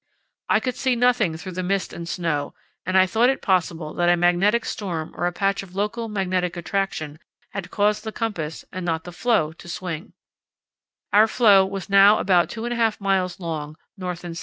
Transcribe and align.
I 0.49 0.59
could 0.59 0.75
see 0.75 0.95
nothing 0.95 1.37
through 1.37 1.51
the 1.51 1.61
mist 1.61 1.93
and 1.93 2.09
snow, 2.09 2.55
and 2.87 2.97
I 2.97 3.05
thought 3.05 3.29
it 3.29 3.39
possible 3.39 3.93
that 3.93 4.09
a 4.09 4.17
magnetic 4.17 4.65
storm 4.65 5.13
or 5.15 5.27
a 5.27 5.31
patch 5.31 5.61
of 5.61 5.75
local 5.75 6.09
magnetic 6.09 6.57
attraction 6.57 7.19
had 7.51 7.69
caused 7.69 8.03
the 8.03 8.11
compass, 8.11 8.65
and 8.71 8.83
not 8.83 9.03
the 9.03 9.11
floe, 9.11 9.53
to 9.53 9.69
swing, 9.69 10.13
Our 11.13 11.27
floe 11.27 11.67
was 11.67 11.87
now 11.87 12.17
about 12.17 12.49
2½ 12.49 12.99
miles 12.99 13.39
long 13.39 13.75
north 13.75 13.75
and 13.75 13.77
south 13.77 13.79
and 13.79 13.79
3 13.79 14.01
miles 14.01 14.01
wide 14.01 14.11
east 14.11 14.23
and 14.23 14.31
west. 14.31 14.39